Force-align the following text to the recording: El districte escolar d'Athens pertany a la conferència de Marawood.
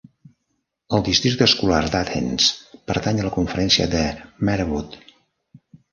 El 0.97 1.03
districte 1.09 1.45
escolar 1.49 1.81
d'Athens 1.95 2.49
pertany 2.93 3.21
a 3.21 3.27
la 3.29 3.33
conferència 3.37 3.87
de 3.93 4.03
Marawood. 4.51 4.99